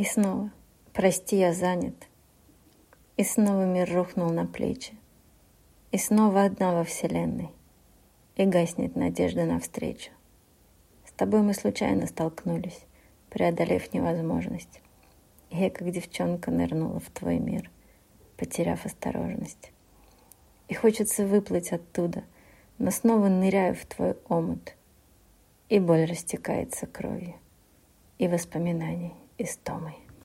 И 0.00 0.04
снова 0.04 0.50
«Прости, 0.94 1.36
я 1.36 1.52
занят». 1.52 2.08
И 3.18 3.22
снова 3.22 3.66
мир 3.66 3.92
рухнул 3.92 4.30
на 4.30 4.46
плечи. 4.46 4.94
И 5.92 5.98
снова 5.98 6.44
одна 6.44 6.72
во 6.72 6.84
вселенной. 6.84 7.50
И 8.36 8.46
гаснет 8.46 8.96
надежда 8.96 9.44
навстречу. 9.44 10.10
С 11.04 11.12
тобой 11.12 11.42
мы 11.42 11.52
случайно 11.52 12.06
столкнулись, 12.06 12.86
преодолев 13.28 13.92
невозможность. 13.92 14.80
И 15.50 15.58
я, 15.58 15.68
как 15.68 15.90
девчонка, 15.90 16.50
нырнула 16.50 16.98
в 16.98 17.10
твой 17.10 17.38
мир, 17.38 17.70
потеряв 18.38 18.86
осторожность. 18.86 19.70
И 20.68 20.72
хочется 20.72 21.26
выплыть 21.26 21.72
оттуда, 21.72 22.24
но 22.78 22.90
снова 22.90 23.28
ныряю 23.28 23.74
в 23.74 23.84
твой 23.84 24.16
омут. 24.30 24.76
И 25.68 25.78
боль 25.78 26.06
растекается 26.06 26.86
кровью, 26.86 27.34
и 28.16 28.28
воспоминаний 28.28 29.12
Estome. 29.40 30.09